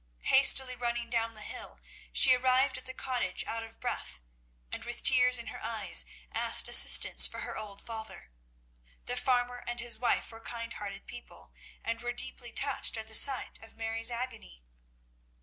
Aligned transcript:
Hastily 0.33 0.75
running 0.75 1.11
down 1.11 1.35
the 1.35 1.43
hill, 1.43 1.79
she 2.11 2.33
arrived 2.33 2.75
at 2.79 2.85
the 2.85 2.91
cottage 2.95 3.43
out 3.45 3.61
of 3.61 3.79
breath, 3.79 4.19
and 4.71 4.83
with 4.83 5.03
tears 5.03 5.37
in 5.37 5.45
her 5.53 5.61
eyes 5.63 6.07
asked 6.33 6.67
assistance 6.67 7.27
for 7.27 7.41
her 7.41 7.55
old 7.55 7.83
father. 7.85 8.31
The 9.05 9.15
farmer 9.15 9.63
and 9.67 9.79
his 9.79 9.99
wife 9.99 10.31
were 10.31 10.41
kind 10.41 10.73
hearted 10.73 11.05
people, 11.05 11.53
and 11.83 12.01
were 12.01 12.13
deeply 12.13 12.51
touched 12.51 12.97
at 12.97 13.07
the 13.07 13.13
sight 13.13 13.59
of 13.61 13.75
Mary's 13.77 14.09
agony. 14.09 14.63